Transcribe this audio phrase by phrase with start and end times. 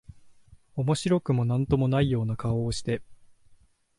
[0.77, 3.03] 面白くも何とも無いような顔をして、